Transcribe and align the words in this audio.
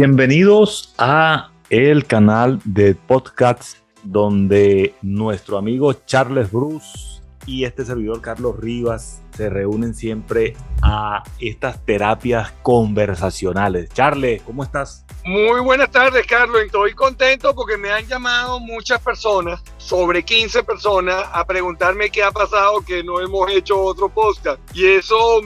Bienvenidos 0.00 0.94
a 0.96 1.50
el 1.70 2.06
canal 2.06 2.60
de 2.64 2.94
podcast 2.94 3.78
donde 4.04 4.94
nuestro 5.02 5.58
amigo 5.58 5.92
Charles 5.92 6.52
Bruce 6.52 7.20
y 7.46 7.64
este 7.64 7.84
servidor 7.84 8.20
Carlos 8.20 8.56
Rivas 8.58 9.22
se 9.36 9.48
reúnen 9.48 9.94
siempre 9.94 10.56
a 10.82 11.22
estas 11.40 11.84
terapias 11.84 12.52
conversacionales. 12.62 13.90
Charles, 13.90 14.42
¿cómo 14.42 14.64
estás? 14.64 15.04
Muy 15.24 15.60
buenas 15.60 15.90
tardes, 15.90 16.26
Carlos. 16.26 16.62
Estoy 16.62 16.94
contento 16.94 17.54
porque 17.54 17.76
me 17.76 17.90
han 17.90 18.06
llamado 18.06 18.60
muchas 18.60 19.00
personas, 19.00 19.62
sobre 19.76 20.24
15 20.24 20.62
personas, 20.62 21.24
a 21.32 21.44
preguntarme 21.44 22.10
qué 22.10 22.22
ha 22.22 22.32
pasado 22.32 22.80
que 22.80 23.02
no 23.02 23.20
hemos 23.20 23.50
hecho 23.50 23.80
otro 23.80 24.08
podcast. 24.08 24.58
Y 24.74 24.86
eso, 24.86 25.40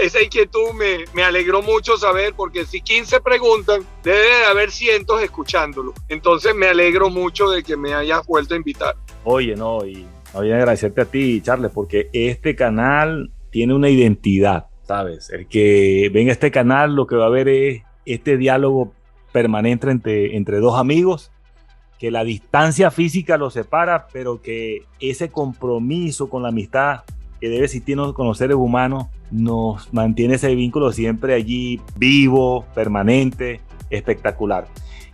esa 0.00 0.22
inquietud 0.22 0.72
me, 0.74 1.04
me 1.12 1.24
alegró 1.24 1.62
mucho 1.62 1.96
saber 1.96 2.34
porque 2.34 2.64
si 2.64 2.80
15 2.80 3.20
preguntan, 3.20 3.86
debe 4.02 4.38
de 4.38 4.44
haber 4.46 4.70
cientos 4.70 5.22
escuchándolo. 5.22 5.94
Entonces 6.08 6.54
me 6.54 6.68
alegro 6.68 7.10
mucho 7.10 7.50
de 7.50 7.62
que 7.62 7.76
me 7.76 7.92
hayas 7.94 8.24
vuelto 8.26 8.54
a 8.54 8.56
invitar. 8.56 8.96
Oye, 9.24 9.56
no, 9.56 9.84
y 9.84 10.06
voy 10.40 10.52
a 10.52 10.56
agradecerte 10.56 11.00
a 11.00 11.04
ti, 11.04 11.40
Charles, 11.40 11.70
porque 11.72 12.08
este 12.12 12.54
canal 12.54 13.30
tiene 13.50 13.74
una 13.74 13.88
identidad, 13.88 14.66
¿sabes? 14.82 15.30
El 15.30 15.46
que 15.46 16.10
venga 16.12 16.30
a 16.30 16.34
este 16.34 16.50
canal 16.50 16.94
lo 16.94 17.06
que 17.06 17.16
va 17.16 17.26
a 17.26 17.30
ver 17.30 17.48
es 17.48 17.82
este 18.04 18.36
diálogo 18.36 18.92
permanente 19.32 19.90
entre, 19.90 20.36
entre 20.36 20.58
dos 20.58 20.78
amigos, 20.78 21.30
que 21.98 22.10
la 22.10 22.24
distancia 22.24 22.90
física 22.90 23.36
los 23.36 23.54
separa, 23.54 24.06
pero 24.12 24.42
que 24.42 24.82
ese 25.00 25.30
compromiso 25.30 26.28
con 26.28 26.42
la 26.42 26.48
amistad 26.48 27.00
que 27.40 27.48
debe 27.48 27.64
existir 27.64 27.96
con 28.14 28.26
los 28.26 28.38
seres 28.38 28.56
humanos 28.56 29.06
nos 29.30 29.92
mantiene 29.92 30.34
ese 30.34 30.54
vínculo 30.54 30.92
siempre 30.92 31.34
allí 31.34 31.80
vivo, 31.96 32.64
permanente, 32.74 33.60
espectacular. 33.90 34.66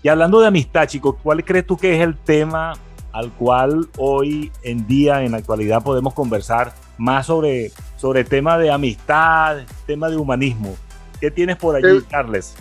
Y 0.02 0.08
hablando 0.08 0.40
de 0.40 0.46
amistad, 0.46 0.86
chicos, 0.86 1.16
¿cuál 1.22 1.44
crees 1.44 1.66
tú 1.66 1.76
que 1.76 1.94
es 1.94 2.00
el 2.00 2.16
tema 2.16 2.72
al 3.12 3.32
cual 3.32 3.88
hoy 3.96 4.52
en 4.62 4.86
día, 4.86 5.22
en 5.22 5.32
la 5.32 5.38
actualidad, 5.38 5.82
podemos 5.82 6.14
conversar 6.14 6.74
más 6.98 7.26
sobre, 7.26 7.72
sobre 7.96 8.24
tema 8.24 8.58
de 8.58 8.70
amistad, 8.70 9.58
tema 9.86 10.08
de 10.08 10.16
humanismo? 10.16 10.76
¿Qué 11.20 11.30
tienes 11.30 11.56
por 11.56 11.76
allí, 11.76 11.98
Eh, 11.98 12.02
Carles? 12.10 12.54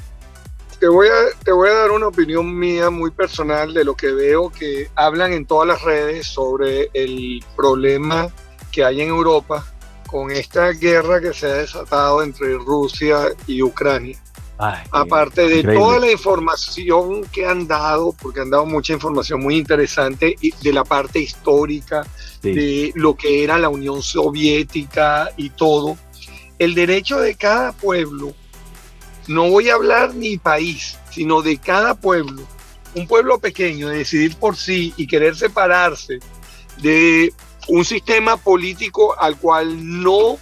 te 0.79 0.87
voy, 0.87 1.07
a, 1.09 1.43
te 1.43 1.51
voy 1.51 1.69
a 1.69 1.73
dar 1.73 1.91
una 1.91 2.07
opinión 2.07 2.57
mía 2.57 2.89
muy 2.89 3.11
personal 3.11 3.73
de 3.73 3.83
lo 3.83 3.95
que 3.95 4.11
veo 4.13 4.49
que 4.49 4.89
hablan 4.95 5.33
en 5.33 5.45
todas 5.45 5.67
las 5.67 5.81
redes 5.81 6.25
sobre 6.25 6.89
el 6.93 7.43
problema 7.55 8.29
que 8.71 8.85
hay 8.85 9.01
en 9.01 9.09
Europa 9.09 9.65
con 10.07 10.31
esta 10.31 10.69
guerra 10.69 11.19
que 11.19 11.33
se 11.33 11.47
ha 11.47 11.53
desatado 11.55 12.23
entre 12.23 12.53
Rusia 12.57 13.27
y 13.45 13.61
Ucrania. 13.61 14.17
Ay, 14.61 14.83
Aparte 14.91 15.41
de 15.47 15.59
increíble. 15.59 15.75
toda 15.75 15.99
la 15.99 16.11
información 16.11 17.23
que 17.31 17.45
han 17.45 17.65
dado, 17.65 18.13
porque 18.21 18.41
han 18.41 18.49
dado 18.49 18.65
mucha 18.65 18.91
información 18.91 19.41
muy 19.41 19.55
interesante 19.55 20.35
de 20.61 20.73
la 20.73 20.83
parte 20.83 21.19
histórica, 21.19 22.05
Sí. 22.41 22.51
de 22.53 22.91
lo 22.95 23.15
que 23.15 23.43
era 23.43 23.57
la 23.57 23.69
Unión 23.69 24.01
Soviética 24.03 25.31
y 25.37 25.49
todo, 25.51 25.97
el 26.57 26.75
derecho 26.75 27.19
de 27.19 27.35
cada 27.35 27.71
pueblo, 27.71 28.33
no 29.27 29.49
voy 29.49 29.69
a 29.69 29.75
hablar 29.75 30.13
ni 30.15 30.37
país, 30.37 30.97
sino 31.09 31.41
de 31.41 31.57
cada 31.57 31.93
pueblo, 31.95 32.41
un 32.95 33.07
pueblo 33.07 33.39
pequeño, 33.39 33.87
de 33.87 33.99
decidir 33.99 34.35
por 34.35 34.57
sí 34.57 34.93
y 34.97 35.07
querer 35.07 35.35
separarse 35.37 36.19
de 36.81 37.33
un 37.69 37.85
sistema 37.85 38.35
político 38.35 39.17
al 39.19 39.37
cual 39.37 40.01
no 40.01 40.37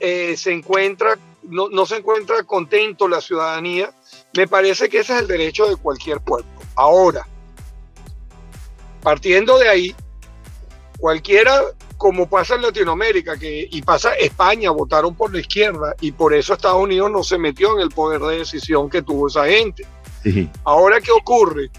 eh, 0.00 0.34
se 0.36 0.52
encuentra, 0.52 1.18
no, 1.42 1.68
no 1.68 1.86
se 1.86 1.96
encuentra 1.96 2.42
contento 2.44 3.08
la 3.08 3.20
ciudadanía, 3.20 3.92
me 4.36 4.46
parece 4.46 4.88
que 4.88 5.00
ese 5.00 5.14
es 5.14 5.20
el 5.20 5.28
derecho 5.28 5.68
de 5.68 5.76
cualquier 5.76 6.20
pueblo. 6.20 6.50
Ahora, 6.74 7.26
partiendo 9.02 9.58
de 9.58 9.68
ahí, 9.68 9.94
cualquiera, 10.98 11.62
como 11.96 12.28
pasa 12.28 12.54
en 12.54 12.62
Latinoamérica 12.62 13.36
que, 13.36 13.68
y 13.70 13.82
pasa 13.82 14.14
España, 14.14 14.70
votaron 14.70 15.14
por 15.14 15.32
la 15.32 15.40
izquierda 15.40 15.94
y 16.00 16.12
por 16.12 16.34
eso 16.34 16.54
Estados 16.54 16.82
Unidos 16.82 17.10
no 17.10 17.22
se 17.22 17.38
metió 17.38 17.74
en 17.74 17.80
el 17.80 17.90
poder 17.90 18.20
de 18.20 18.38
decisión 18.38 18.88
que 18.88 19.02
tuvo 19.02 19.28
esa 19.28 19.46
gente. 19.46 19.86
Sí. 20.22 20.48
Ahora, 20.64 21.00
¿qué 21.00 21.10
ocurre? 21.10 21.70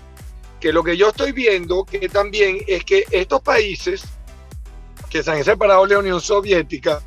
Que 0.60 0.74
lo 0.74 0.84
que 0.84 0.98
yo 0.98 1.10
estoy 1.10 1.32
viendo 1.32 1.86
que 1.86 2.10
también 2.10 2.60
es 2.68 2.84
que 2.84 3.06
estos 3.12 3.42
países 3.42 4.04
que 5.10 5.24
se 5.24 5.32
han 5.32 5.44
separado 5.44 5.86
de 5.86 5.94
la 5.94 6.00
Unión 6.00 6.20
Soviética 6.20 7.02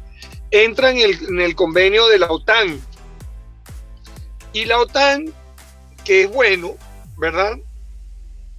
entran 0.51 0.97
en 0.99 1.11
el, 1.11 1.29
en 1.29 1.41
el 1.41 1.55
convenio 1.57 2.07
de 2.09 2.19
la 2.19 2.27
OTAN. 2.31 2.81
Y 4.53 4.65
la 4.65 4.79
OTAN, 4.81 5.33
que 6.05 6.23
es 6.23 6.31
bueno, 6.33 6.75
¿verdad? 7.19 7.59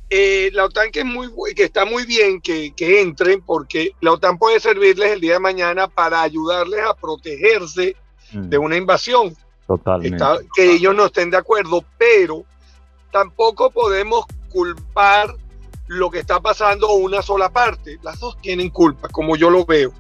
Eh, 0.10 0.50
la 0.54 0.66
OTAN 0.66 0.92
que, 0.92 1.00
es 1.00 1.06
muy, 1.06 1.30
que 1.56 1.64
está 1.66 1.84
muy 1.84 2.06
bien 2.06 2.40
que, 2.40 2.74
que 2.74 3.02
entren 3.02 3.42
porque 3.42 3.92
la 4.00 4.14
OTAN 4.14 4.38
puede 4.38 4.60
servirles 4.60 5.12
el 5.12 5.20
día 5.22 5.34
de 5.34 5.40
mañana 5.40 5.88
para 5.88 6.22
ayudarles 6.22 6.82
a 6.86 6.94
protegerse 6.94 7.96
Mm, 8.34 8.50
de 8.50 8.58
una 8.58 8.76
invasión 8.76 9.34
Totalmente. 9.68 10.18
está- 10.18 10.40
que 10.54 10.74
ellos 10.74 10.94
no 10.94 11.06
estén 11.06 11.30
de 11.32 11.38
acuerdo, 11.38 11.82
pero 11.98 12.44
tampoco 13.10 13.72
podemos 13.72 14.26
culpar 14.50 15.34
lo 15.88 16.12
que 16.12 16.20
está 16.20 16.42
pasando 16.42 16.88
a 16.90 16.94
una 16.96 17.22
sola 17.22 17.50
parte. 17.50 17.98
Las 18.04 18.20
dos 18.20 18.38
tienen 18.42 18.70
culpa, 18.70 19.08
como 19.08 19.38
yo 19.38 19.50
lo 19.50 19.66
veo. 19.66 19.94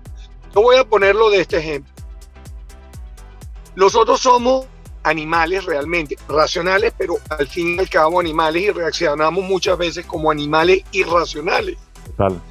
Yo 0.53 0.61
voy 0.61 0.77
a 0.77 0.83
ponerlo 0.83 1.29
de 1.29 1.41
este 1.41 1.57
ejemplo. 1.57 1.93
Nosotros 3.75 4.19
somos 4.19 4.65
animales 5.03 5.65
realmente, 5.65 6.17
racionales, 6.27 6.93
pero 6.97 7.17
al 7.29 7.47
fin 7.47 7.75
y 7.75 7.79
al 7.79 7.89
cabo 7.89 8.19
animales 8.19 8.63
y 8.63 8.71
reaccionamos 8.71 9.43
muchas 9.43 9.77
veces 9.77 10.05
como 10.05 10.31
animales 10.31 10.83
irracionales. 10.91 11.77
Total. 12.05 12.41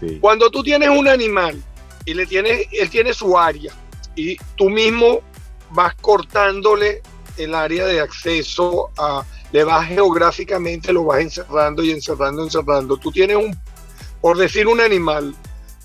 Sí. 0.00 0.18
Cuando 0.20 0.50
tú 0.50 0.62
tienes 0.62 0.90
un 0.90 1.08
animal 1.08 1.62
y 2.04 2.14
le 2.14 2.26
tienes, 2.26 2.68
él 2.70 2.90
tiene 2.90 3.14
su 3.14 3.36
área 3.38 3.72
y 4.14 4.36
tú 4.56 4.70
mismo 4.70 5.20
vas 5.70 5.94
cortándole 5.96 7.02
el 7.36 7.54
área 7.54 7.86
de 7.86 8.00
acceso 8.00 8.90
a, 8.96 9.24
le 9.52 9.64
vas 9.64 9.88
geográficamente, 9.88 10.92
lo 10.92 11.04
vas 11.04 11.20
encerrando 11.20 11.82
y 11.82 11.90
encerrando, 11.90 12.44
encerrando. 12.44 12.96
Tú 12.96 13.10
tienes 13.10 13.36
un, 13.36 13.56
por 14.20 14.36
decir 14.36 14.66
un 14.66 14.80
animal, 14.80 15.34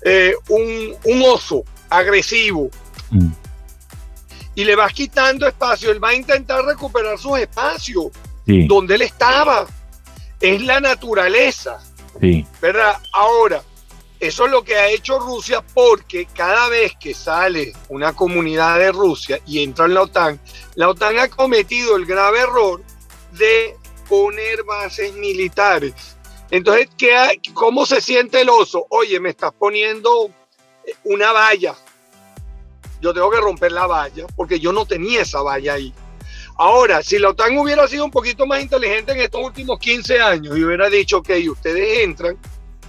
eh, 0.04 0.34
un, 0.48 0.94
un 1.04 1.22
oso 1.22 1.62
agresivo 1.88 2.70
Mm, 3.10 3.32
y 4.54 4.64
le 4.64 4.76
vas 4.76 4.92
quitando 4.92 5.46
espacio, 5.48 5.90
él 5.90 6.02
va 6.02 6.10
a 6.10 6.14
intentar 6.14 6.64
recuperar 6.64 7.18
sus 7.18 7.38
espacios 7.38 8.06
Sí. 8.46 8.66
donde 8.66 8.94
él 8.94 9.02
estaba. 9.02 9.66
Es 10.40 10.62
la 10.62 10.80
naturaleza. 10.80 11.78
Sí. 12.20 12.46
¿verdad? 12.60 12.98
Ahora, 13.12 13.62
eso 14.18 14.44
es 14.44 14.50
lo 14.50 14.62
que 14.62 14.76
ha 14.76 14.88
hecho 14.88 15.18
Rusia 15.18 15.62
porque 15.74 16.26
cada 16.26 16.68
vez 16.68 16.92
que 17.00 17.14
sale 17.14 17.72
una 17.88 18.12
comunidad 18.12 18.78
de 18.78 18.92
Rusia 18.92 19.40
y 19.46 19.62
entra 19.62 19.86
en 19.86 19.94
la 19.94 20.02
OTAN, 20.02 20.38
la 20.74 20.88
OTAN 20.88 21.18
ha 21.18 21.28
cometido 21.28 21.96
el 21.96 22.06
grave 22.06 22.40
error 22.40 22.82
de 23.32 23.74
poner 24.08 24.62
bases 24.64 25.14
militares. 25.14 25.94
Entonces, 26.50 26.88
¿qué 26.96 27.14
hay? 27.14 27.40
¿cómo 27.54 27.86
se 27.86 28.00
siente 28.00 28.40
el 28.40 28.48
oso? 28.48 28.86
Oye, 28.90 29.20
me 29.20 29.30
estás 29.30 29.52
poniendo 29.52 30.30
eh, 30.84 30.92
una 31.04 31.32
valla. 31.32 31.74
Yo 33.00 33.14
tengo 33.14 33.30
que 33.30 33.40
romper 33.40 33.72
la 33.72 33.86
valla 33.86 34.26
porque 34.36 34.58
yo 34.58 34.72
no 34.72 34.84
tenía 34.84 35.22
esa 35.22 35.42
valla 35.42 35.74
ahí. 35.74 35.94
Ahora, 36.56 37.02
si 37.02 37.18
la 37.18 37.30
OTAN 37.30 37.56
hubiera 37.56 37.88
sido 37.88 38.04
un 38.04 38.10
poquito 38.10 38.46
más 38.46 38.60
inteligente 38.60 39.12
en 39.12 39.20
estos 39.20 39.42
últimos 39.42 39.78
15 39.78 40.20
años 40.20 40.58
y 40.58 40.62
hubiera 40.62 40.90
dicho, 40.90 41.18
ok, 41.18 41.30
ustedes 41.50 42.00
entran, 42.00 42.36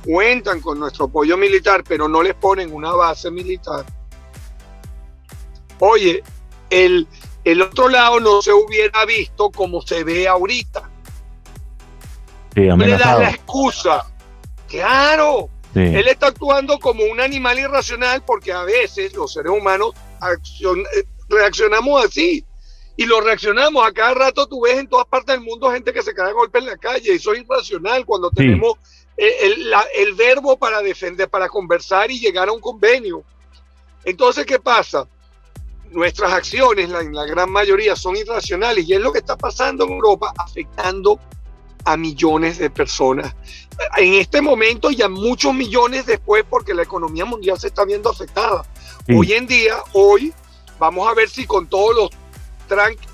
cuentan 0.04 0.60
con 0.60 0.78
nuestro 0.78 1.06
apoyo 1.06 1.38
militar, 1.38 1.82
pero 1.88 2.10
no 2.10 2.22
les 2.22 2.34
ponen 2.36 2.74
una 2.74 2.92
base 2.92 3.32
militar. 3.32 3.86
Oye, 5.80 6.22
el, 6.70 7.08
el 7.46 7.62
otro 7.62 7.88
lado 7.88 8.20
no 8.20 8.42
se 8.42 8.52
hubiera 8.52 9.06
visto 9.06 9.50
como 9.52 9.82
se 9.82 10.04
ve 10.04 10.28
ahorita. 10.28 10.91
Sí, 12.54 12.62
Le 12.62 12.98
das 12.98 13.20
la 13.20 13.30
excusa. 13.30 14.06
Claro, 14.68 15.50
Sí. 15.74 15.80
él 15.80 16.08
está 16.08 16.28
actuando 16.28 16.78
como 16.80 17.04
un 17.06 17.20
animal 17.22 17.58
irracional 17.60 18.24
porque 18.26 18.52
a 18.52 18.64
veces 18.64 19.14
los 19.14 19.32
seres 19.34 19.52
humanos 19.52 19.92
accion- 20.20 20.86
eh, 20.98 21.06
reaccionamos 21.30 22.06
así. 22.06 22.46
Y 22.98 23.06
lo 23.06 23.22
reaccionamos. 23.22 23.86
A 23.88 23.92
cada 23.94 24.14
rato 24.14 24.48
tú 24.48 24.62
ves 24.62 24.78
en 24.78 24.88
todas 24.88 25.06
partes 25.08 25.34
del 25.36 25.44
mundo 25.46 25.72
gente 25.72 25.94
que 25.94 26.02
se 26.04 26.14
cae 26.14 26.30
a 26.30 26.34
golpe 26.34 26.60
en 26.60 26.66
la 26.66 26.78
calle. 26.78 27.14
Y 27.14 27.16
eso 27.16 27.34
es 27.34 27.40
irracional 27.42 28.06
cuando 28.06 28.30
Sí. 28.30 28.36
tenemos 28.38 28.74
eh, 29.18 29.38
el, 29.44 29.70
la- 29.70 29.86
el 29.96 30.14
verbo 30.14 30.58
para 30.58 30.82
defender, 30.82 31.30
para 31.30 31.48
conversar 31.48 32.10
y 32.12 32.20
llegar 32.20 32.50
a 32.50 32.52
un 32.54 32.60
convenio. 32.60 33.24
Entonces, 34.04 34.46
¿qué 34.46 34.58
pasa? 34.60 35.06
Nuestras 35.92 36.32
acciones, 36.34 36.90
la, 36.90 37.04
la 37.04 37.26
gran 37.26 37.52
mayoría, 37.52 37.96
son 37.96 38.16
irracionales. 38.18 38.88
Y 38.88 38.94
es 38.94 39.00
lo 39.02 39.12
que 39.12 39.20
está 39.20 39.38
pasando 39.38 39.84
en 39.86 39.92
Europa, 39.92 40.34
afectando 40.38 41.20
a 41.86 41.98
millones 41.98 42.58
de 42.60 42.70
personas 42.70 43.36
en 43.98 44.14
este 44.16 44.42
momento 44.42 44.92
y 44.92 45.02
a 45.02 45.10
muchos 45.10 45.54
millones 45.54 46.06
después 46.06 46.44
porque 46.50 46.74
la 46.74 46.84
economía 46.84 47.26
mundial 47.26 47.60
se 47.60 47.68
está 47.68 47.86
viendo 47.86 48.10
afectada. 48.10 48.64
Sí. 49.08 49.16
Hoy 49.16 49.34
en 49.34 49.48
día, 49.48 49.78
hoy, 49.94 50.34
vamos 50.80 51.08
a 51.10 51.14
ver 51.14 51.30
si 51.30 51.46
con 51.46 51.68
todos 51.68 51.96
los 51.96 52.10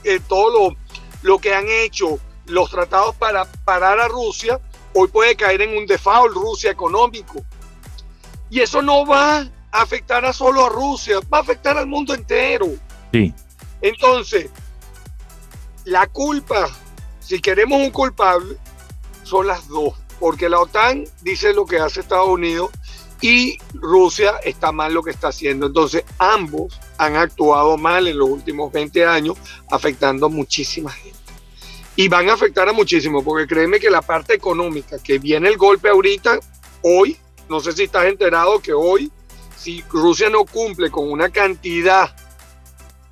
eh, 0.04 0.20
todo 0.28 0.70
lo, 0.70 0.76
lo 1.24 1.40
que 1.40 1.54
han 1.54 1.68
hecho 1.68 2.20
los 2.46 2.70
tratados 2.70 3.16
para 3.16 3.46
parar 3.66 4.00
a 4.00 4.08
Rusia, 4.08 4.60
hoy 4.94 5.08
puede 5.08 5.36
caer 5.36 5.62
en 5.62 5.78
un 5.78 5.86
default 5.86 6.34
Rusia 6.34 6.72
económico. 6.72 7.44
Y 8.50 8.62
eso 8.62 8.82
no 8.82 9.06
va 9.06 9.40
a 9.40 9.50
afectar 9.72 10.24
a 10.26 10.32
solo 10.32 10.66
a 10.66 10.70
Rusia, 10.70 11.20
va 11.34 11.40
a 11.40 11.42
afectar 11.42 11.78
al 11.78 11.88
mundo 11.88 12.14
entero. 12.14 12.68
Sí. 13.12 13.34
Entonces, 13.82 14.50
la 15.86 16.08
culpa, 16.08 16.70
si 17.28 17.42
queremos 17.42 17.82
un 17.82 17.92
culpable, 17.92 18.56
son 19.24 19.48
las 19.48 19.68
dos, 19.68 19.96
porque 20.18 20.48
la 20.48 20.62
OTAN 20.62 21.04
dice 21.22 21.54
lo 21.54 21.66
que 21.66 21.78
hace 21.78 22.00
Estados 22.00 22.30
Unidos 22.30 22.72
y 23.20 23.58
Rusia 23.74 24.36
está 24.46 24.72
mal 24.72 24.94
lo 24.94 25.04
que 25.04 25.12
está 25.12 25.28
haciendo. 25.28 25.66
Entonces, 25.66 26.06
ambos 26.20 26.80
han 26.98 27.18
actuado 27.18 27.78
mal 27.78 28.08
en 28.08 28.18
los 28.18 28.30
últimos 28.30 28.72
20 28.72 29.06
años, 29.06 29.36
afectando 29.70 30.28
a 30.28 30.30
muchísima 30.30 30.90
gente. 30.90 31.18
Y 31.98 32.08
van 32.08 32.30
a 32.30 32.34
afectar 32.34 32.70
a 32.70 32.74
muchísimo, 32.74 33.22
porque 33.22 33.46
créeme 33.46 33.82
que 33.82 33.90
la 33.90 34.02
parte 34.02 34.34
económica, 34.34 34.98
que 35.04 35.20
viene 35.20 35.50
el 35.50 35.58
golpe 35.58 35.90
ahorita, 35.90 36.40
hoy, 36.84 37.18
no 37.50 37.60
sé 37.60 37.74
si 37.74 37.84
estás 37.84 38.06
enterado 38.06 38.62
que 38.62 38.72
hoy, 38.72 39.12
si 39.58 39.84
Rusia 39.90 40.30
no 40.30 40.46
cumple 40.46 40.90
con 40.92 41.12
una 41.12 41.30
cantidad 41.30 42.16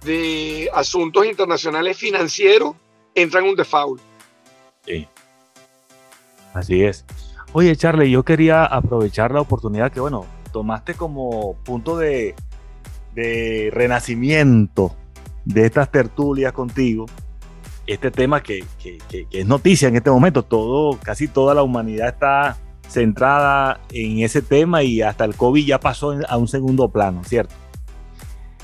de 0.06 0.70
asuntos 0.74 1.26
internacionales 1.26 1.98
financieros, 1.98 2.76
entra 3.16 3.40
en 3.40 3.48
un 3.48 3.56
default. 3.56 4.02
Sí. 4.86 5.08
Así 6.54 6.84
es. 6.84 7.06
Oye, 7.54 7.76
Charlie, 7.76 8.12
yo 8.12 8.24
quería 8.24 8.66
aprovechar 8.66 9.32
la 9.32 9.42
oportunidad 9.42 9.92
que, 9.92 10.00
bueno, 10.00 10.26
tomaste 10.52 10.94
como 10.94 11.56
punto 11.64 11.98
de, 11.98 12.36
de 13.14 13.72
renacimiento 13.74 14.96
de 15.46 15.66
estas 15.66 15.92
tertulias 15.92 16.54
contigo, 16.54 17.06
este 17.88 18.12
tema 18.12 18.42
que, 18.42 18.64
que, 18.82 18.98
que, 19.10 19.28
es 19.32 19.46
noticia 19.46 19.88
en 19.88 19.96
este 19.96 20.10
momento. 20.10 20.44
Todo, 20.44 21.00
casi 21.00 21.28
toda 21.28 21.54
la 21.54 21.64
humanidad 21.64 22.10
está 22.10 22.58
centrada 22.88 23.80
en 23.92 24.20
ese 24.20 24.42
tema 24.42 24.84
y 24.84 25.02
hasta 25.02 25.26
el 25.26 25.36
COVID 25.36 25.66
ya 25.66 25.80
pasó 25.80 26.18
a 26.28 26.38
un 26.38 26.48
segundo 26.48 26.90
plano, 26.90 27.24
¿cierto? 27.24 27.54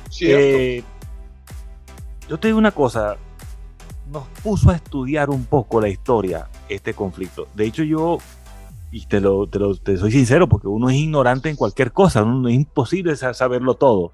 Cierto. 0.10 0.38
Eh, 0.40 0.84
yo 2.28 2.40
te 2.40 2.48
digo 2.48 2.58
una 2.58 2.72
cosa, 2.72 3.18
nos 4.12 4.28
puso 4.44 4.70
a 4.70 4.76
estudiar 4.76 5.30
un 5.30 5.46
poco 5.46 5.80
la 5.80 5.88
historia, 5.88 6.48
este 6.68 6.94
conflicto. 6.94 7.48
De 7.54 7.66
hecho, 7.66 7.84
yo, 7.84 8.18
y 8.92 9.06
te 9.06 9.22
lo, 9.22 9.48
te 9.48 9.58
lo 9.58 9.76
te 9.76 9.98
soy 9.98 10.12
sincero, 10.12 10.50
porque 10.50 10.68
uno 10.68 10.90
es 10.90 10.98
ignorante 10.98 11.50
en 11.50 11.56
cualquier 11.56 11.92
cosa, 11.92 12.24
no 12.24 12.48
es 12.48 12.56
imposible 12.56 13.16
saberlo 13.16 13.76
todo. 13.76 14.12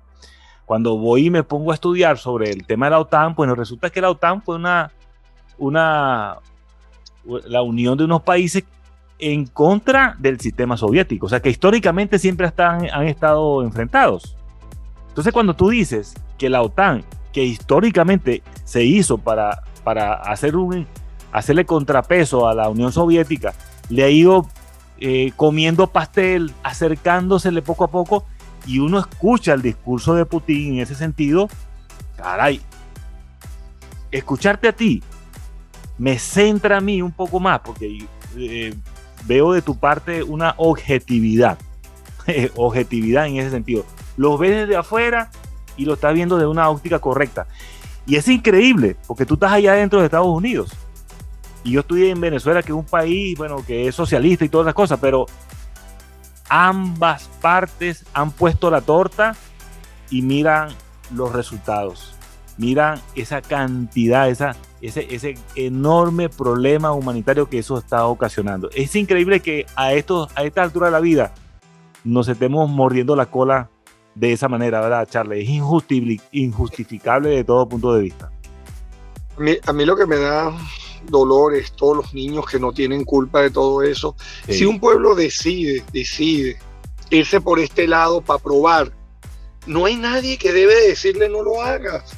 Cuando 0.66 0.98
voy 0.98 1.28
y 1.28 1.30
me 1.30 1.44
pongo 1.44 1.72
a 1.72 1.74
estudiar 1.74 2.18
sobre 2.18 2.52
el 2.52 2.66
tema 2.66 2.88
de 2.88 2.92
la 2.92 3.00
OTAN, 3.00 3.36
pues 3.36 3.48
nos 3.48 3.58
resulta 3.58 3.90
que 3.90 4.02
la 4.02 4.12
OTAN 4.12 4.44
fue 4.44 4.56
una, 4.56 4.92
una, 5.58 6.38
la 7.46 7.62
unión 7.62 7.98
de 7.98 8.04
unos 8.04 8.22
países 8.22 8.66
en 9.20 9.48
contra 9.48 10.16
del 10.20 10.40
sistema 10.40 10.78
soviético, 10.78 11.26
o 11.26 11.30
sea 11.30 11.42
que 11.42 11.50
históricamente 11.50 12.20
siempre 12.20 12.46
están, 12.46 12.88
han 12.92 13.08
estado 13.08 13.64
enfrentados. 13.64 14.36
Entonces 15.08 15.34
cuando 15.34 15.56
tú 15.56 15.70
dices 15.70 16.14
que 16.38 16.50
la 16.50 16.62
OTAN 16.62 17.04
que 17.32 17.44
históricamente 17.44 18.44
se 18.64 18.84
hizo 18.84 19.18
para, 19.18 19.64
para 19.88 20.16
hacer 20.16 20.58
un, 20.58 20.86
hacerle 21.32 21.66
contrapeso 21.66 22.46
a 22.46 22.54
la 22.54 22.68
Unión 22.68 22.92
Soviética, 22.92 23.54
le 23.88 24.04
ha 24.04 24.10
ido 24.10 24.46
eh, 25.00 25.32
comiendo 25.38 25.88
pastel, 25.88 26.54
acercándosele 26.62 27.62
poco 27.62 27.86
a 27.86 27.88
poco, 27.88 28.26
y 28.66 28.80
uno 28.80 29.00
escucha 29.00 29.54
el 29.54 29.62
discurso 29.62 30.14
de 30.14 30.26
Putin 30.26 30.74
en 30.74 30.80
ese 30.82 30.94
sentido, 30.94 31.48
caray, 32.18 32.60
escucharte 34.12 34.68
a 34.68 34.74
ti 34.74 35.02
me 35.98 36.20
centra 36.20 36.80
a 36.80 36.82
mí 36.82 37.02
un 37.02 37.14
poco 37.14 37.40
más, 37.40 37.62
porque 37.62 38.06
eh, 38.36 38.76
veo 39.26 39.54
de 39.54 39.62
tu 39.62 39.80
parte 39.80 40.22
una 40.22 40.54
objetividad, 40.58 41.58
objetividad 42.58 43.26
en 43.28 43.38
ese 43.38 43.52
sentido. 43.52 43.86
Lo 44.18 44.38
ves 44.38 44.52
desde 44.52 44.76
afuera 44.76 45.32
y 45.78 45.86
lo 45.86 45.94
estás 45.94 46.14
viendo 46.14 46.38
de 46.38 46.46
una 46.46 46.68
óptica 46.68 47.00
correcta. 47.00 47.48
Y 48.08 48.16
es 48.16 48.28
increíble, 48.30 48.96
porque 49.06 49.26
tú 49.26 49.34
estás 49.34 49.52
allá 49.52 49.74
dentro 49.74 50.00
de 50.00 50.06
Estados 50.06 50.28
Unidos. 50.28 50.72
Y 51.66 51.72
yo 51.72 51.82
estoy 51.82 52.10
en 52.10 52.22
Venezuela, 52.22 52.64
que 52.64 52.72
es 52.72 52.78
un 52.78 52.86
país, 52.86 53.38
bueno, 53.38 53.64
que 53.66 53.90
es 53.90 53.96
socialista 53.96 54.46
y 54.46 54.50
todas 54.50 54.66
las 54.66 54.74
cosas, 54.74 54.98
pero 55.02 55.26
ambas 56.48 57.30
partes 57.42 58.06
han 58.14 58.32
puesto 58.32 58.72
la 58.72 58.80
torta 58.80 59.36
y 60.10 60.22
miran 60.22 60.70
los 61.14 61.34
resultados. 61.34 62.16
Miran 62.58 63.02
esa 63.14 63.42
cantidad, 63.42 64.30
esa, 64.30 64.56
ese, 64.82 65.14
ese 65.14 65.38
enorme 65.56 66.30
problema 66.30 66.94
humanitario 66.94 67.50
que 67.50 67.60
eso 67.60 67.78
está 67.78 68.06
ocasionando. 68.06 68.70
Es 68.74 68.96
increíble 68.96 69.42
que 69.42 69.66
a, 69.76 69.92
estos, 69.92 70.30
a 70.36 70.46
esta 70.46 70.64
altura 70.64 70.88
de 70.88 70.94
la 70.94 71.02
vida 71.02 71.34
nos 72.06 72.30
estemos 72.30 72.70
mordiendo 72.70 73.18
la 73.18 73.26
cola 73.26 73.70
de 74.18 74.34
esa 74.34 74.48
manera, 74.48 74.82
¿verdad, 74.82 75.08
Charlie? 75.08 75.44
Es 75.44 75.50
injustificable 76.32 77.30
de 77.30 77.44
todo 77.44 77.70
punto 77.70 77.94
de 77.94 78.02
vista. 78.02 78.32
A 79.68 79.74
mí, 79.74 79.86
lo 79.86 79.96
que 79.96 80.08
me 80.08 80.16
da 80.18 80.58
dolor 81.08 81.54
es 81.54 81.72
todos 81.74 81.98
los 81.98 82.14
niños 82.16 82.46
que 82.48 82.60
no 82.60 82.74
tienen 82.74 83.04
culpa 83.04 83.42
de 83.42 83.52
todo 83.52 83.84
eso. 83.84 84.16
Si 84.50 84.66
un 84.66 84.80
pueblo 84.80 85.14
decide, 85.14 85.84
decide 85.94 86.58
irse 87.12 87.40
por 87.40 87.60
este 87.60 87.88
lado 87.88 88.22
para 88.22 88.40
probar, 88.40 88.92
no 89.68 89.86
hay 89.86 89.96
nadie 89.96 90.38
que 90.40 90.52
debe 90.52 90.88
decirle 90.88 91.30
no 91.30 91.44
lo 91.44 91.62
hagas. 91.62 92.16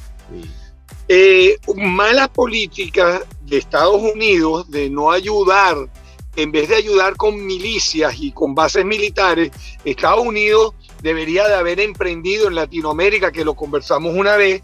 Eh, 1.06 1.58
mala 1.76 2.32
política 2.32 3.20
de 3.42 3.58
Estados 3.58 4.00
Unidos 4.00 4.70
de 4.70 4.88
no 4.88 5.10
ayudar, 5.10 5.76
en 6.36 6.50
vez 6.50 6.70
de 6.70 6.76
ayudar 6.76 7.16
con 7.16 7.44
milicias 7.44 8.14
y 8.18 8.32
con 8.32 8.54
bases 8.54 8.86
militares, 8.86 9.50
Estados 9.84 10.24
Unidos 10.24 10.74
debería 11.02 11.48
de 11.48 11.54
haber 11.54 11.80
emprendido 11.80 12.48
en 12.48 12.54
Latinoamérica, 12.54 13.32
que 13.32 13.44
lo 13.44 13.54
conversamos 13.54 14.14
una 14.14 14.36
vez, 14.36 14.62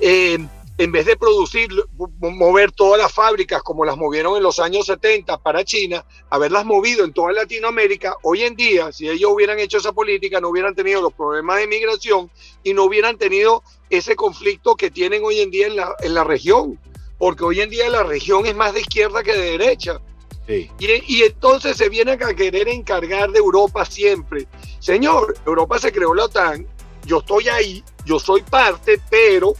eh, 0.00 0.38
en 0.76 0.92
vez 0.92 1.06
de 1.06 1.16
producir, 1.16 1.70
mover 2.18 2.72
todas 2.72 3.00
las 3.00 3.12
fábricas 3.12 3.62
como 3.62 3.84
las 3.84 3.96
movieron 3.96 4.36
en 4.36 4.42
los 4.42 4.58
años 4.58 4.86
70 4.86 5.38
para 5.38 5.64
China, 5.64 6.04
haberlas 6.30 6.64
movido 6.64 7.04
en 7.04 7.12
toda 7.12 7.32
Latinoamérica, 7.32 8.16
hoy 8.22 8.42
en 8.42 8.56
día, 8.56 8.90
si 8.90 9.08
ellos 9.08 9.30
hubieran 9.32 9.60
hecho 9.60 9.78
esa 9.78 9.92
política, 9.92 10.40
no 10.40 10.48
hubieran 10.48 10.74
tenido 10.74 11.00
los 11.00 11.12
problemas 11.12 11.58
de 11.58 11.68
migración 11.68 12.28
y 12.64 12.74
no 12.74 12.84
hubieran 12.84 13.16
tenido 13.18 13.62
ese 13.88 14.16
conflicto 14.16 14.74
que 14.74 14.90
tienen 14.90 15.22
hoy 15.24 15.40
en 15.40 15.50
día 15.50 15.68
en 15.68 15.76
la, 15.76 15.94
en 16.00 16.14
la 16.14 16.24
región, 16.24 16.80
porque 17.18 17.44
hoy 17.44 17.60
en 17.60 17.70
día 17.70 17.88
la 17.88 18.02
región 18.02 18.44
es 18.46 18.56
más 18.56 18.74
de 18.74 18.80
izquierda 18.80 19.22
que 19.22 19.32
de 19.32 19.58
derecha. 19.58 20.00
Y, 20.46 20.68
y, 20.78 21.22
entonces 21.22 21.76
se 21.76 21.88
viene 21.88 22.12
a 22.12 22.34
querer 22.34 22.68
encargar 22.68 23.30
de 23.30 23.38
Europa 23.38 23.84
siempre. 23.86 24.46
Señor, 24.84 25.34
Europa 25.46 25.78
se 25.78 25.90
creó 25.90 26.14
la 26.14 26.24
OTAN, 26.24 26.66
yo 27.06 27.20
estoy 27.20 27.48
ahí, 27.48 27.82
yo 28.04 28.18
soy 28.18 28.42
parte, 28.42 29.00
pero 29.08 29.54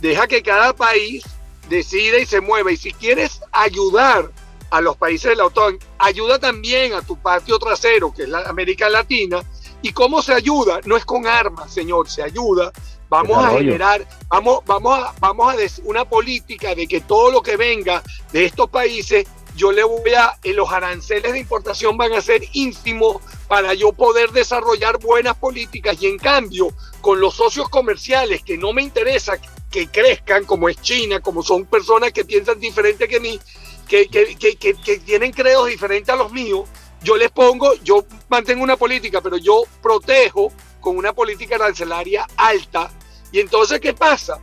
deja 0.00 0.26
que 0.26 0.42
cada 0.42 0.74
país 0.74 1.22
decida 1.68 2.18
y 2.18 2.26
se 2.26 2.40
mueva. 2.40 2.72
Y 2.72 2.76
si 2.76 2.90
quieres 2.90 3.40
ayudar 3.52 4.32
a 4.70 4.80
los 4.80 4.96
países 4.96 5.30
de 5.30 5.36
la 5.36 5.46
OTAN, 5.46 5.78
ayuda 5.98 6.40
también 6.40 6.92
a 6.94 7.02
tu 7.02 7.16
patio 7.16 7.56
trasero, 7.60 8.12
que 8.12 8.24
es 8.24 8.28
la 8.28 8.40
América 8.40 8.90
Latina. 8.90 9.44
¿Y 9.80 9.92
cómo 9.92 10.20
se 10.20 10.34
ayuda? 10.34 10.80
No 10.86 10.96
es 10.96 11.04
con 11.04 11.28
armas, 11.28 11.72
señor, 11.72 12.10
se 12.10 12.24
ayuda. 12.24 12.72
Vamos 13.08 13.44
a 13.44 13.50
generar, 13.50 14.08
vamos, 14.26 14.64
vamos 14.66 14.98
a, 14.98 15.14
vamos 15.20 15.54
a 15.54 15.56
una 15.84 16.04
política 16.04 16.74
de 16.74 16.88
que 16.88 17.00
todo 17.00 17.30
lo 17.30 17.42
que 17.42 17.56
venga 17.56 18.02
de 18.32 18.46
estos 18.46 18.68
países 18.70 19.24
yo 19.54 19.72
le 19.72 19.84
voy 19.84 20.12
a, 20.14 20.36
eh, 20.42 20.52
los 20.52 20.70
aranceles 20.70 21.32
de 21.32 21.38
importación 21.38 21.96
van 21.96 22.12
a 22.12 22.20
ser 22.20 22.42
ínfimos 22.52 23.18
para 23.48 23.74
yo 23.74 23.92
poder 23.92 24.30
desarrollar 24.30 24.98
buenas 24.98 25.36
políticas 25.36 25.96
y 26.00 26.06
en 26.06 26.18
cambio 26.18 26.68
con 27.00 27.20
los 27.20 27.34
socios 27.34 27.68
comerciales 27.68 28.42
que 28.42 28.58
no 28.58 28.72
me 28.72 28.82
interesa 28.82 29.38
que 29.70 29.88
crezcan, 29.88 30.44
como 30.44 30.68
es 30.68 30.80
China, 30.80 31.20
como 31.20 31.42
son 31.42 31.66
personas 31.66 32.12
que 32.12 32.24
piensan 32.24 32.58
diferente 32.58 33.08
que 33.08 33.20
mí, 33.20 33.38
que, 33.86 34.08
que, 34.08 34.36
que, 34.36 34.56
que 34.56 34.98
tienen 34.98 35.32
credos 35.32 35.68
diferentes 35.68 36.08
a 36.08 36.16
los 36.16 36.32
míos, 36.32 36.68
yo 37.02 37.16
les 37.16 37.30
pongo, 37.30 37.74
yo 37.84 38.04
mantengo 38.28 38.62
una 38.62 38.76
política, 38.76 39.20
pero 39.20 39.36
yo 39.36 39.62
protejo 39.82 40.52
con 40.80 40.96
una 40.96 41.12
política 41.12 41.56
arancelaria 41.56 42.26
alta. 42.36 42.90
Y 43.32 43.40
entonces, 43.40 43.80
¿qué 43.80 43.92
pasa? 43.92 44.40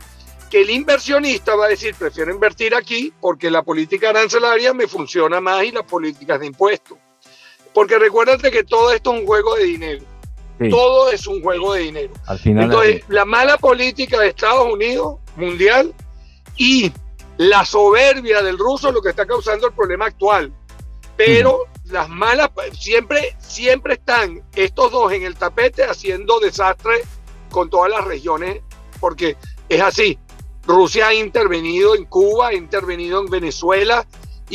que 0.54 0.60
el 0.60 0.70
inversionista 0.70 1.56
va 1.56 1.66
a 1.66 1.68
decir, 1.70 1.96
prefiero 1.96 2.32
invertir 2.32 2.76
aquí 2.76 3.12
porque 3.20 3.50
la 3.50 3.64
política 3.64 4.10
arancelaria 4.10 4.72
me 4.72 4.86
funciona 4.86 5.40
más 5.40 5.64
y 5.64 5.72
las 5.72 5.82
políticas 5.82 6.38
de 6.38 6.46
impuestos. 6.46 6.96
Porque 7.74 7.98
recuérdate 7.98 8.50
que 8.50 8.64
todo 8.64 8.92
esto 8.92 9.12
es 9.12 9.20
un 9.20 9.26
juego 9.26 9.56
de 9.56 9.64
dinero. 9.64 10.04
Todo 10.70 11.10
es 11.10 11.26
un 11.26 11.42
juego 11.42 11.74
de 11.74 11.80
dinero. 11.80 12.14
Al 12.26 12.38
final 12.38 12.64
Entonces, 12.64 13.02
la 13.08 13.24
mala 13.24 13.58
política 13.58 14.20
de 14.20 14.28
Estados 14.28 14.72
Unidos, 14.72 15.16
mundial, 15.36 15.92
y 16.56 16.92
la 17.36 17.64
soberbia 17.64 18.40
del 18.40 18.56
ruso 18.56 18.88
es 18.88 18.94
lo 18.94 19.02
que 19.02 19.10
está 19.10 19.26
causando 19.26 19.66
el 19.66 19.72
problema 19.74 20.06
actual. 20.06 20.52
Pero 21.16 21.64
las 21.86 22.08
malas, 22.08 22.50
siempre, 22.72 23.36
siempre 23.38 23.94
están 23.94 24.42
estos 24.54 24.92
dos 24.92 25.12
en 25.12 25.24
el 25.24 25.34
tapete 25.34 25.84
haciendo 25.84 26.38
desastre 26.38 27.02
con 27.50 27.68
todas 27.68 27.90
las 27.90 28.04
regiones, 28.04 28.62
porque 29.00 29.36
es 29.68 29.80
así 29.80 30.18
Rusia 30.66 31.08
ha 31.08 31.14
intervenido 31.14 31.94
en 31.94 32.04
Cuba, 32.04 32.48
ha 32.48 32.54
intervenido 32.54 33.20
en 33.20 33.26
Venezuela 33.26 34.06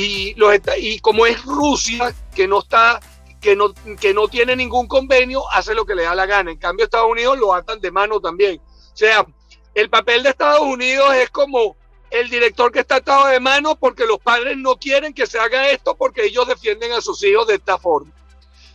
y, 0.02 0.34
los, 0.36 0.54
y 0.78 1.00
como 1.00 1.26
es 1.26 1.44
Rusia 1.44 2.16
que 2.34 2.48
no 2.48 2.60
está 2.60 3.02
que 3.42 3.54
no, 3.56 3.74
que 4.00 4.14
no 4.14 4.30
tiene 4.30 4.56
ningún 4.56 4.88
convenio, 4.88 5.50
hace 5.52 5.74
lo 5.74 5.86
que 5.86 5.96
le 5.96 6.04
da 6.04 6.16
la 6.16 6.26
gana. 6.26 6.52
En 6.52 6.58
cambio, 6.58 6.86
Estados 6.86 7.10
Unidos 7.10 7.38
lo 7.38 7.54
atan 7.54 7.82
de 7.82 7.92
mano 7.92 8.20
también. 8.22 8.60
O 8.60 8.98
sea, 8.98 9.26
el 9.74 9.90
papel 9.90 10.24
de 10.24 10.30
Estados 10.30 10.62
Unidos 10.62 11.14
es 11.16 11.30
como 11.30 11.76
el 12.12 12.30
director 12.30 12.72
que 12.72 12.80
está 12.80 12.96
atado 12.96 13.28
de 13.28 13.40
mano 13.42 13.76
porque 13.78 14.06
los 14.06 14.20
padres 14.20 14.58
no 14.58 14.76
quieren 14.78 15.14
que 15.14 15.28
se 15.28 15.38
haga 15.38 15.70
esto 15.70 15.96
porque 15.96 16.26
ellos 16.26 16.48
defienden 16.48 16.94
a 16.94 17.02
sus 17.02 17.22
hijos 17.24 17.48
de 17.48 17.56
esta 17.56 17.78
forma. 17.78 18.12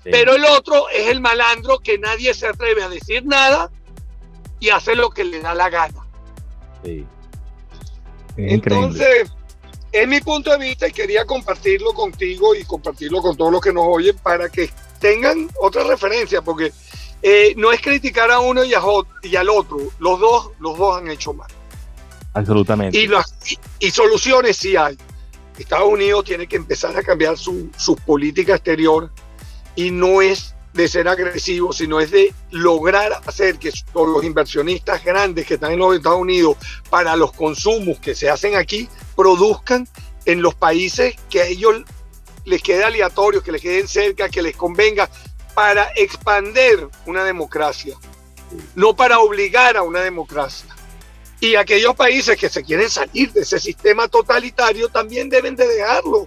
Pero 0.02 0.34
el 0.34 0.44
otro 0.44 0.90
es 0.90 1.08
el 1.08 1.22
malandro 1.22 1.78
que 1.78 1.98
nadie 1.98 2.34
se 2.34 2.46
atreve 2.46 2.82
a 2.82 2.90
decir 2.90 3.24
nada 3.24 3.70
y 4.60 4.68
hace 4.68 4.94
lo 4.94 5.08
que 5.08 5.24
le 5.24 5.40
da 5.40 5.54
la 5.54 5.70
gana. 5.70 6.06
Sí. 6.82 7.06
Entonces, 8.36 9.30
es 9.94 10.08
mi 10.08 10.20
punto 10.20 10.50
de 10.50 10.58
vista 10.58 10.88
y 10.88 10.92
quería 10.92 11.24
compartirlo 11.24 11.94
contigo 11.94 12.52
y 12.52 12.64
compartirlo 12.64 13.22
con 13.22 13.36
todos 13.36 13.52
los 13.52 13.60
que 13.60 13.72
nos 13.72 13.84
oyen 13.86 14.16
para 14.18 14.48
que 14.48 14.68
tengan 14.98 15.48
otra 15.60 15.84
referencia, 15.84 16.42
porque 16.42 16.72
eh, 17.22 17.54
no 17.56 17.70
es 17.70 17.80
criticar 17.80 18.28
a 18.32 18.40
uno 18.40 18.64
y, 18.64 18.74
a, 18.74 18.82
y 19.22 19.36
al 19.36 19.48
otro, 19.48 19.78
los 20.00 20.18
dos, 20.18 20.50
los 20.58 20.76
dos 20.76 20.98
han 20.98 21.08
hecho 21.12 21.32
mal. 21.32 21.48
Absolutamente. 22.32 22.98
Y, 22.98 23.08
y, 23.78 23.90
soluciones 23.92 24.56
sí 24.56 24.74
hay. 24.74 24.98
Estados 25.56 25.88
Unidos 25.88 26.24
tiene 26.24 26.48
que 26.48 26.56
empezar 26.56 26.96
a 26.96 27.02
cambiar 27.04 27.38
su, 27.38 27.70
su 27.76 27.94
política 27.94 28.56
exterior 28.56 29.12
y 29.76 29.92
no 29.92 30.20
es 30.20 30.53
de 30.74 30.88
ser 30.88 31.06
agresivo, 31.06 31.72
sino 31.72 32.00
es 32.00 32.10
de 32.10 32.34
lograr 32.50 33.22
hacer 33.26 33.58
que 33.58 33.72
los 33.94 34.24
inversionistas 34.24 35.04
grandes 35.04 35.46
que 35.46 35.54
están 35.54 35.72
en 35.72 35.78
los 35.78 35.96
Estados 35.96 36.18
Unidos 36.18 36.56
para 36.90 37.14
los 37.14 37.32
consumos 37.32 38.00
que 38.00 38.14
se 38.14 38.28
hacen 38.28 38.56
aquí 38.56 38.88
produzcan 39.14 39.88
en 40.24 40.42
los 40.42 40.54
países 40.56 41.14
que 41.30 41.42
a 41.42 41.46
ellos 41.46 41.82
les 42.44 42.60
quede 42.60 42.84
aleatorio, 42.84 43.42
que 43.42 43.52
les 43.52 43.62
queden 43.62 43.86
cerca, 43.86 44.28
que 44.28 44.42
les 44.42 44.56
convenga 44.56 45.08
para 45.54 45.92
expander 45.94 46.88
una 47.06 47.24
democracia, 47.24 47.96
no 48.74 48.96
para 48.96 49.20
obligar 49.20 49.76
a 49.76 49.82
una 49.82 50.00
democracia. 50.00 50.74
Y 51.38 51.54
aquellos 51.54 51.94
países 51.94 52.36
que 52.36 52.48
se 52.48 52.64
quieren 52.64 52.90
salir 52.90 53.32
de 53.32 53.42
ese 53.42 53.60
sistema 53.60 54.08
totalitario 54.08 54.88
también 54.88 55.28
deben 55.28 55.54
de 55.54 55.68
dejarlo, 55.68 56.24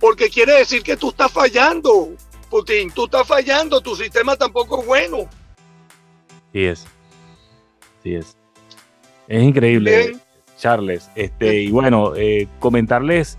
porque 0.00 0.30
quiere 0.30 0.54
decir 0.54 0.82
que 0.82 0.96
tú 0.96 1.10
estás 1.10 1.30
fallando, 1.30 2.16
Putin, 2.52 2.90
tú 2.90 3.06
estás 3.06 3.26
fallando, 3.26 3.80
tu 3.80 3.96
sistema 3.96 4.36
tampoco 4.36 4.82
es 4.82 4.86
bueno. 4.86 5.16
Sí 6.52 6.64
es, 6.64 6.86
sí 8.02 8.14
es. 8.14 8.36
Es 9.26 9.42
increíble, 9.42 10.18
Charles. 10.58 11.10
Este, 11.14 11.62
y 11.62 11.70
bueno, 11.70 12.14
eh, 12.14 12.46
comentarles 12.60 13.38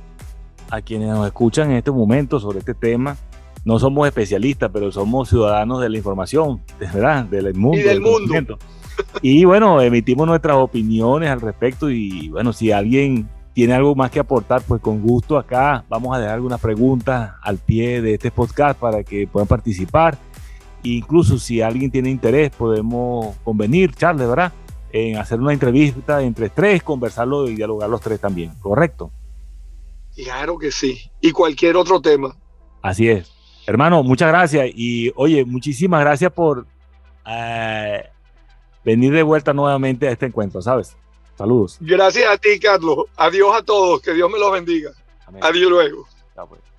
a 0.72 0.82
quienes 0.82 1.10
nos 1.10 1.27
escuchan 1.27 1.70
en 1.70 1.77
este 1.77 1.91
momento 1.91 2.39
sobre 2.39 2.60
este 2.60 2.74
tema 2.74 3.15
no 3.65 3.79
somos 3.79 4.08
especialistas, 4.08 4.70
pero 4.74 4.91
somos 4.91 5.29
ciudadanos 5.29 5.79
de 5.79 5.89
la 5.89 5.98
información, 5.98 6.62
¿verdad? 6.79 7.25
Del 7.25 7.53
mundo. 7.53 7.77
Y 7.77 7.84
del, 7.84 8.01
mundo. 8.01 8.58
Y 9.22 9.46
bueno, 9.46 9.82
emitimos 9.82 10.27
nuestras 10.27 10.58
opiniones 10.58 11.29
al 11.29 11.39
respecto 11.39 11.89
y 11.89 12.29
bueno, 12.29 12.51
si 12.51 12.72
alguien 12.72 13.29
tiene 13.53 13.74
algo 13.74 13.95
más 13.95 14.10
que 14.10 14.19
aportar, 14.19 14.62
pues 14.67 14.81
con 14.81 15.01
gusto 15.01 15.38
acá 15.38 15.86
vamos 15.88 16.15
a 16.15 16.19
dejar 16.19 16.36
algunas 16.36 16.60
preguntas 16.60 17.33
al 17.41 17.60
pie 17.60 18.01
de 18.01 18.15
este 18.15 18.31
podcast 18.31 18.79
para 18.79 19.03
que 19.03 19.27
puedan 19.27 19.48
participar. 19.48 20.17
incluso 20.81 21.39
si 21.39 21.62
alguien 21.62 21.89
tiene 21.91 22.10
interés, 22.10 22.51
podemos 22.51 23.38
convenir, 23.43 23.93
Charles, 23.95 24.27
¿verdad? 24.27 24.51
En 24.91 25.17
hacer 25.17 25.39
una 25.39 25.53
entrevista 25.53 26.22
entre 26.22 26.50
tres, 26.50 26.83
conversarlo 26.83 27.48
y 27.48 27.55
dialogar 27.55 27.89
los 27.89 28.01
tres 28.01 28.19
también, 28.19 28.51
¿correcto? 28.60 29.12
Claro 30.15 30.57
que 30.57 30.72
sí. 30.72 31.10
Y 31.22 31.31
cualquier 31.31 31.77
otro 31.77 32.01
tema. 32.01 32.36
Así 32.81 33.07
es. 33.07 33.31
Hermano, 33.65 34.03
muchas 34.03 34.27
gracias. 34.27 34.69
Y 34.75 35.12
oye, 35.15 35.45
muchísimas 35.45 36.01
gracias 36.01 36.31
por 36.31 36.67
eh, 37.25 38.03
venir 38.83 39.13
de 39.13 39.24
vuelta 39.24 39.53
nuevamente 39.53 40.07
a 40.07 40.12
este 40.12 40.25
encuentro, 40.25 40.62
¿sabes? 40.62 40.98
Saludos. 41.37 41.77
Gracias 41.79 42.29
a 42.29 42.37
ti, 42.37 42.59
Carlos. 42.59 43.05
Adiós 43.15 43.55
a 43.55 43.63
todos. 43.63 44.01
Que 44.01 44.13
Dios 44.13 44.29
me 44.29 44.39
los 44.39 44.51
bendiga. 44.51 44.91
Adiós 45.41 45.69
luego. 45.69 46.07
Pues. 46.47 46.72